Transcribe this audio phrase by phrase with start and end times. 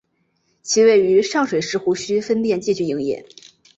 [0.63, 3.23] 其位于上水石湖墟分店继续营业。